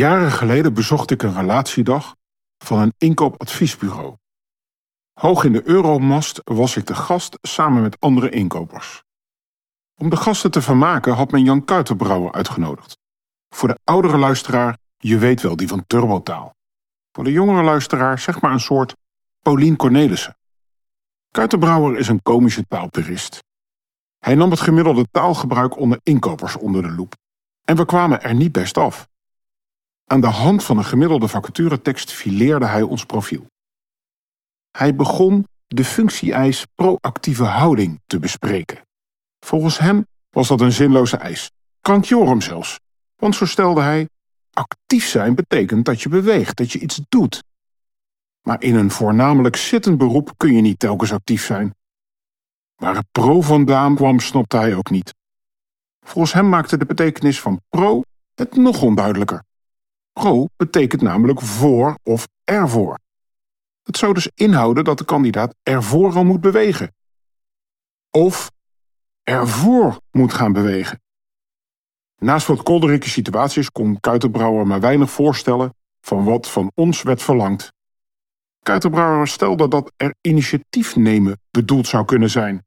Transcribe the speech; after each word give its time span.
Jaren 0.00 0.32
geleden 0.32 0.74
bezocht 0.74 1.10
ik 1.10 1.22
een 1.22 1.34
relatiedag 1.34 2.16
van 2.58 2.78
een 2.78 2.94
inkoopadviesbureau. 2.98 4.16
Hoog 5.12 5.44
in 5.44 5.52
de 5.52 5.68
Euromast 5.68 6.40
was 6.44 6.76
ik 6.76 6.86
de 6.86 6.94
gast 6.94 7.38
samen 7.42 7.82
met 7.82 8.00
andere 8.00 8.30
inkopers. 8.30 9.02
Om 9.96 10.10
de 10.10 10.16
gasten 10.16 10.50
te 10.50 10.62
vermaken 10.62 11.12
had 11.12 11.30
men 11.30 11.44
Jan 11.44 11.64
Kuitenbrouwer 11.64 12.32
uitgenodigd. 12.32 12.98
Voor 13.48 13.68
de 13.68 13.78
oudere 13.84 14.18
luisteraar, 14.18 14.78
je 14.96 15.18
weet 15.18 15.40
wel, 15.40 15.56
die 15.56 15.68
van 15.68 15.86
Turbotaal. 15.86 16.54
Voor 17.12 17.24
de 17.24 17.32
jongere 17.32 17.62
luisteraar, 17.62 18.18
zeg 18.18 18.40
maar 18.40 18.52
een 18.52 18.60
soort 18.60 18.96
Paulien 19.42 19.76
Cornelissen. 19.76 20.36
Kuitenbrouwer 21.30 21.98
is 21.98 22.08
een 22.08 22.22
komische 22.22 22.66
taalpurist. 22.68 23.44
Hij 24.18 24.34
nam 24.34 24.50
het 24.50 24.60
gemiddelde 24.60 25.06
taalgebruik 25.10 25.76
onder 25.76 26.00
inkopers 26.02 26.56
onder 26.56 26.82
de 26.82 26.90
loep. 26.90 27.14
En 27.64 27.76
we 27.76 27.84
kwamen 27.84 28.22
er 28.22 28.34
niet 28.34 28.52
best 28.52 28.78
af. 28.78 29.08
Aan 30.10 30.20
de 30.20 30.26
hand 30.26 30.64
van 30.64 30.78
een 30.78 30.84
gemiddelde 30.84 31.28
vacaturetekst 31.28 32.12
fileerde 32.12 32.66
hij 32.66 32.82
ons 32.82 33.04
profiel. 33.04 33.46
Hij 34.70 34.94
begon 34.94 35.46
de 35.66 35.84
functie-eis 35.84 36.66
proactieve 36.74 37.44
houding 37.44 38.00
te 38.06 38.18
bespreken. 38.18 38.80
Volgens 39.38 39.78
hem 39.78 40.06
was 40.30 40.48
dat 40.48 40.60
een 40.60 40.72
zinloze 40.72 41.16
eis, 41.16 41.50
krankjorum 41.80 42.40
zelfs. 42.40 42.80
Want 43.16 43.34
zo 43.34 43.46
stelde 43.46 43.80
hij, 43.80 44.08
actief 44.52 45.06
zijn 45.06 45.34
betekent 45.34 45.84
dat 45.84 46.02
je 46.02 46.08
beweegt, 46.08 46.56
dat 46.56 46.72
je 46.72 46.78
iets 46.78 47.00
doet. 47.08 47.42
Maar 48.42 48.62
in 48.62 48.74
een 48.74 48.90
voornamelijk 48.90 49.56
zittend 49.56 49.98
beroep 49.98 50.32
kun 50.36 50.54
je 50.54 50.60
niet 50.60 50.78
telkens 50.78 51.12
actief 51.12 51.44
zijn. 51.44 51.74
Waar 52.74 52.96
het 52.96 53.06
pro 53.12 53.40
vandaan 53.40 53.94
kwam, 53.94 54.20
snapte 54.20 54.56
hij 54.56 54.74
ook 54.74 54.90
niet. 54.90 55.14
Volgens 56.00 56.32
hem 56.32 56.48
maakte 56.48 56.76
de 56.76 56.86
betekenis 56.86 57.40
van 57.40 57.60
pro 57.68 58.02
het 58.34 58.56
nog 58.56 58.82
onduidelijker. 58.82 59.48
Pro 60.12 60.46
betekent 60.56 61.02
namelijk 61.02 61.40
voor 61.40 61.98
of 62.02 62.28
ervoor. 62.44 62.98
Het 63.82 63.96
zou 63.96 64.14
dus 64.14 64.30
inhouden 64.34 64.84
dat 64.84 64.98
de 64.98 65.04
kandidaat 65.04 65.54
ervoor 65.62 66.14
al 66.14 66.24
moet 66.24 66.40
bewegen. 66.40 66.94
Of 68.10 68.50
ervoor 69.22 70.00
moet 70.10 70.32
gaan 70.32 70.52
bewegen. 70.52 71.00
Naast 72.16 72.46
wat 72.46 72.62
kolderikke 72.62 73.08
situaties 73.08 73.70
kon 73.70 74.00
Kuitenbrouwer 74.00 74.66
maar 74.66 74.80
weinig 74.80 75.10
voorstellen 75.10 75.74
van 76.00 76.24
wat 76.24 76.50
van 76.50 76.72
ons 76.74 77.02
werd 77.02 77.22
verlangd. 77.22 77.72
Kuitenbrouwer 78.62 79.28
stelde 79.28 79.68
dat 79.68 79.92
er 79.96 80.14
initiatief 80.20 80.96
nemen 80.96 81.40
bedoeld 81.50 81.86
zou 81.86 82.04
kunnen 82.04 82.30
zijn. 82.30 82.66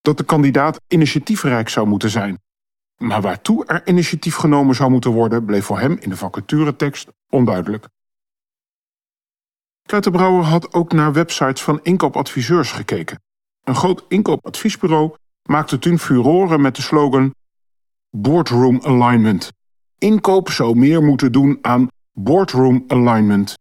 Dat 0.00 0.16
de 0.16 0.24
kandidaat 0.24 0.80
initiatiefrijk 0.88 1.68
zou 1.68 1.86
moeten 1.86 2.10
zijn. 2.10 2.38
Maar 3.02 3.20
waartoe 3.20 3.66
er 3.66 3.86
initiatief 3.86 4.34
genomen 4.34 4.74
zou 4.74 4.90
moeten 4.90 5.10
worden, 5.10 5.44
bleef 5.44 5.64
voor 5.64 5.78
hem 5.78 5.96
in 6.00 6.10
de 6.10 6.16
vacaturetekst 6.16 7.08
onduidelijk. 7.28 7.88
Kuitenbrouwer 9.82 10.44
had 10.44 10.74
ook 10.74 10.92
naar 10.92 11.12
websites 11.12 11.62
van 11.62 11.80
inkoopadviseurs 11.82 12.72
gekeken. 12.72 13.22
Een 13.64 13.74
groot 13.74 14.04
inkoopadviesbureau 14.08 15.14
maakte 15.42 15.78
toen 15.78 15.98
furoren 15.98 16.60
met 16.60 16.76
de 16.76 16.82
slogan 16.82 17.34
Boardroom 18.10 18.80
Alignment. 18.82 19.52
Inkoop 19.98 20.48
zou 20.50 20.76
meer 20.76 21.02
moeten 21.02 21.32
doen 21.32 21.58
aan 21.62 21.88
Boardroom 22.12 22.84
Alignment. 22.86 23.58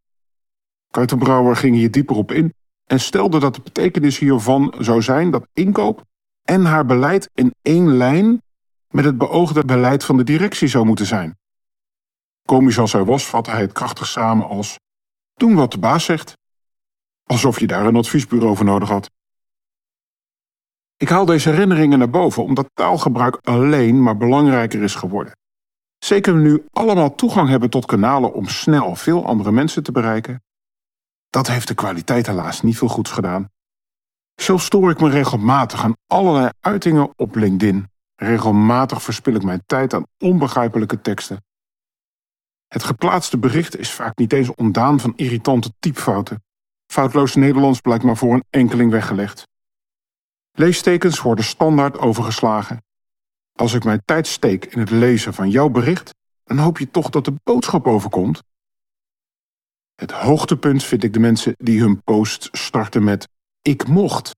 Kuitenbrouwer 0.91 1.55
ging 1.55 1.75
hier 1.75 1.91
dieper 1.91 2.15
op 2.15 2.31
in 2.31 2.53
en 2.85 2.99
stelde 2.99 3.39
dat 3.39 3.55
de 3.55 3.61
betekenis 3.61 4.17
hiervan 4.17 4.73
zou 4.77 5.01
zijn 5.01 5.31
dat 5.31 5.47
inkoop 5.53 6.03
en 6.43 6.65
haar 6.65 6.85
beleid 6.85 7.29
in 7.33 7.53
één 7.61 7.97
lijn 7.97 8.41
met 8.89 9.05
het 9.05 9.17
beoogde 9.17 9.65
beleid 9.65 10.03
van 10.03 10.17
de 10.17 10.23
directie 10.23 10.67
zou 10.67 10.85
moeten 10.85 11.05
zijn. 11.05 11.37
Komisch 12.45 12.79
als 12.79 12.93
hij 12.93 13.03
was, 13.03 13.25
vatte 13.25 13.51
hij 13.51 13.61
het 13.61 13.71
krachtig 13.71 14.07
samen 14.07 14.47
als 14.47 14.79
doen 15.33 15.55
wat 15.55 15.71
de 15.71 15.79
baas 15.79 16.03
zegt. 16.03 16.37
Alsof 17.23 17.59
je 17.59 17.67
daar 17.67 17.85
een 17.85 17.95
adviesbureau 17.95 18.55
voor 18.55 18.65
nodig 18.65 18.89
had. 18.89 19.09
Ik 20.97 21.09
haal 21.09 21.25
deze 21.25 21.49
herinneringen 21.49 21.99
naar 21.99 22.09
boven 22.09 22.43
omdat 22.43 22.69
taalgebruik 22.73 23.39
alleen 23.43 24.03
maar 24.03 24.17
belangrijker 24.17 24.83
is 24.83 24.95
geworden. 24.95 25.37
Zeker 25.97 26.33
we 26.33 26.39
nu 26.39 26.65
allemaal 26.71 27.15
toegang 27.15 27.49
hebben 27.49 27.69
tot 27.69 27.85
kanalen 27.85 28.33
om 28.33 28.47
snel 28.47 28.95
veel 28.95 29.25
andere 29.25 29.51
mensen 29.51 29.83
te 29.83 29.91
bereiken. 29.91 30.43
Dat 31.29 31.47
heeft 31.47 31.67
de 31.67 31.73
kwaliteit 31.73 32.27
helaas 32.27 32.61
niet 32.61 32.77
veel 32.77 32.87
goeds 32.87 33.11
gedaan. 33.11 33.49
Zo 34.35 34.57
stoor 34.57 34.91
ik 34.91 34.99
me 34.99 35.09
regelmatig 35.09 35.83
aan 35.83 35.95
allerlei 36.07 36.49
uitingen 36.59 37.13
op 37.15 37.35
LinkedIn. 37.35 37.89
Regelmatig 38.19 39.01
verspil 39.01 39.33
ik 39.33 39.43
mijn 39.43 39.63
tijd 39.65 39.93
aan 39.93 40.05
onbegrijpelijke 40.17 41.01
teksten. 41.01 41.43
Het 42.67 42.83
geplaatste 42.83 43.37
bericht 43.37 43.77
is 43.77 43.91
vaak 43.91 44.17
niet 44.17 44.33
eens 44.33 44.55
ontdaan 44.55 44.99
van 44.99 45.13
irritante 45.15 45.73
typfouten. 45.79 46.43
Foutloos 46.85 47.35
Nederlands 47.35 47.81
blijkt 47.81 48.03
maar 48.03 48.17
voor 48.17 48.33
een 48.33 48.43
enkeling 48.49 48.91
weggelegd. 48.91 49.47
Leestekens 50.51 51.21
worden 51.21 51.45
standaard 51.45 51.97
overgeslagen. 51.97 52.83
Als 53.53 53.73
ik 53.73 53.83
mijn 53.83 54.01
tijd 54.05 54.27
steek 54.27 54.65
in 54.65 54.79
het 54.79 54.89
lezen 54.89 55.33
van 55.33 55.49
jouw 55.49 55.69
bericht, 55.69 56.15
dan 56.43 56.57
hoop 56.57 56.77
je 56.77 56.91
toch 56.91 57.09
dat 57.09 57.25
de 57.25 57.33
boodschap 57.43 57.87
overkomt. 57.87 58.43
Het 59.95 60.11
hoogtepunt 60.11 60.83
vind 60.83 61.03
ik 61.03 61.13
de 61.13 61.19
mensen 61.19 61.53
die 61.57 61.79
hun 61.79 62.03
post 62.03 62.49
starten 62.51 63.03
met 63.03 63.27
ik 63.61 63.87
mocht. 63.87 64.35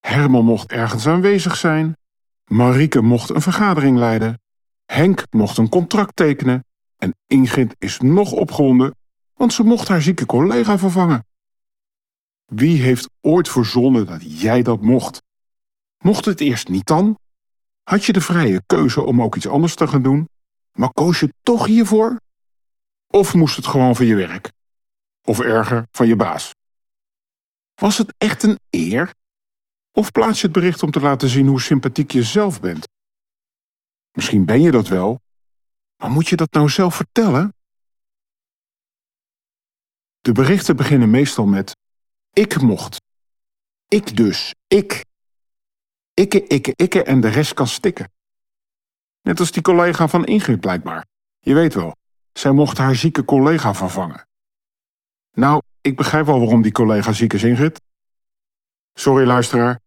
Herman 0.00 0.44
mocht 0.44 0.70
ergens 0.70 1.06
aanwezig 1.06 1.56
zijn. 1.56 1.96
Marieke 2.52 3.00
mocht 3.00 3.30
een 3.30 3.40
vergadering 3.40 3.98
leiden. 3.98 4.40
Henk 4.84 5.24
mocht 5.30 5.58
een 5.58 5.68
contract 5.68 6.16
tekenen. 6.16 6.64
En 6.96 7.14
Ingrid 7.26 7.74
is 7.78 7.98
nog 8.00 8.32
opgewonden, 8.32 8.94
want 9.34 9.52
ze 9.52 9.62
mocht 9.62 9.88
haar 9.88 10.02
zieke 10.02 10.26
collega 10.26 10.78
vervangen. 10.78 11.26
Wie 12.46 12.82
heeft 12.82 13.10
ooit 13.20 13.48
verzonnen 13.48 14.06
dat 14.06 14.40
jij 14.40 14.62
dat 14.62 14.80
mocht? 14.80 15.22
Mocht 15.98 16.24
het 16.24 16.40
eerst 16.40 16.68
niet 16.68 16.86
dan? 16.86 17.18
Had 17.82 18.04
je 18.04 18.12
de 18.12 18.20
vrije 18.20 18.62
keuze 18.66 19.02
om 19.02 19.22
ook 19.22 19.36
iets 19.36 19.48
anders 19.48 19.74
te 19.74 19.86
gaan 19.86 20.02
doen, 20.02 20.28
maar 20.72 20.92
koos 20.92 21.20
je 21.20 21.34
toch 21.42 21.66
hiervoor? 21.66 22.20
Of 23.06 23.34
moest 23.34 23.56
het 23.56 23.66
gewoon 23.66 23.96
van 23.96 24.06
je 24.06 24.14
werk? 24.14 24.52
Of 25.24 25.40
erger, 25.40 25.86
van 25.90 26.06
je 26.06 26.16
baas? 26.16 26.54
Was 27.74 27.98
het 27.98 28.14
echt 28.18 28.42
een 28.42 28.58
eer? 28.70 29.14
Of 29.92 30.12
plaats 30.12 30.40
je 30.40 30.46
het 30.46 30.54
bericht 30.54 30.82
om 30.82 30.90
te 30.90 31.00
laten 31.00 31.28
zien 31.28 31.46
hoe 31.46 31.60
sympathiek 31.60 32.10
je 32.10 32.22
zelf 32.22 32.60
bent? 32.60 32.88
Misschien 34.12 34.44
ben 34.44 34.60
je 34.60 34.70
dat 34.70 34.88
wel, 34.88 35.20
maar 35.96 36.10
moet 36.10 36.28
je 36.28 36.36
dat 36.36 36.52
nou 36.52 36.68
zelf 36.68 36.94
vertellen? 36.94 37.54
De 40.20 40.32
berichten 40.32 40.76
beginnen 40.76 41.10
meestal 41.10 41.46
met 41.46 41.76
ik 42.32 42.60
mocht. 42.60 43.00
Ik 43.88 44.16
dus, 44.16 44.54
ik. 44.66 45.04
Ikke, 46.14 46.46
ikke, 46.46 46.72
ikke 46.76 47.02
en 47.02 47.20
de 47.20 47.28
rest 47.28 47.54
kan 47.54 47.66
stikken. 47.66 48.12
Net 49.20 49.40
als 49.40 49.52
die 49.52 49.62
collega 49.62 50.08
van 50.08 50.24
Ingrid 50.24 50.60
blijkbaar. 50.60 51.06
Je 51.38 51.54
weet 51.54 51.74
wel, 51.74 51.96
zij 52.32 52.50
mocht 52.50 52.78
haar 52.78 52.94
zieke 52.94 53.24
collega 53.24 53.74
vervangen. 53.74 54.26
Nou, 55.32 55.62
ik 55.80 55.96
begrijp 55.96 56.26
wel 56.26 56.38
waarom 56.38 56.62
die 56.62 56.72
collega 56.72 57.12
ziek 57.12 57.32
is, 57.32 57.42
Ingrid. 57.42 57.80
Sorry 58.94 59.26
luisteraar, 59.26 59.80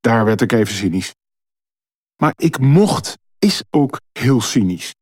daar 0.00 0.24
werd 0.24 0.40
ik 0.40 0.52
even 0.52 0.74
cynisch. 0.74 1.14
Maar 2.16 2.32
ik 2.36 2.58
mocht 2.58 3.18
is 3.38 3.62
ook 3.70 4.00
heel 4.12 4.40
cynisch. 4.40 4.94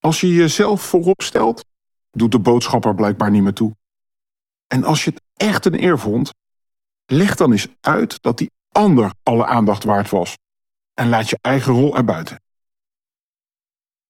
Als 0.00 0.20
je 0.20 0.34
jezelf 0.34 0.82
voorop 0.82 1.22
stelt, 1.22 1.64
doet 2.10 2.32
de 2.32 2.38
boodschapper 2.38 2.94
blijkbaar 2.94 3.30
niet 3.30 3.42
meer 3.42 3.52
toe. 3.52 3.76
En 4.66 4.84
als 4.84 5.04
je 5.04 5.10
het 5.10 5.22
echt 5.36 5.64
een 5.64 5.82
eer 5.82 5.98
vond, 5.98 6.34
leg 7.06 7.34
dan 7.34 7.52
eens 7.52 7.68
uit 7.80 8.22
dat 8.22 8.38
die 8.38 8.50
ander 8.68 9.12
alle 9.22 9.46
aandacht 9.46 9.84
waard 9.84 10.10
was. 10.10 10.38
En 10.94 11.08
laat 11.08 11.28
je 11.28 11.38
eigen 11.40 11.72
rol 11.72 11.96
erbuiten. 11.96 12.40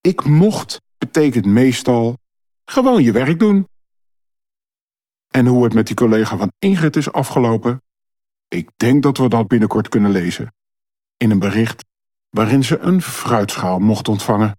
Ik 0.01 0.25
mocht 0.25 0.81
betekent 0.99 1.45
meestal 1.45 2.19
gewoon 2.65 3.03
je 3.03 3.13
werk 3.13 3.39
doen. 3.39 3.69
En 5.29 5.47
hoe 5.47 5.65
het 5.65 5.75
met 5.75 5.87
die 5.87 5.97
collega 5.97 6.37
van 6.37 6.53
Ingrid 6.59 6.97
is 6.97 7.13
afgelopen, 7.13 7.83
ik 8.49 8.71
denk 8.77 9.03
dat 9.03 9.19
we 9.19 9.29
dat 9.29 9.49
binnenkort 9.49 9.89
kunnen 9.89 10.11
lezen. 10.11 10.55
In 11.17 11.31
een 11.31 11.39
bericht 11.39 11.85
waarin 12.31 12.65
ze 12.65 12.79
een 12.79 13.03
fruitschaal 13.03 13.79
mocht 13.79 14.09
ontvangen. 14.09 14.59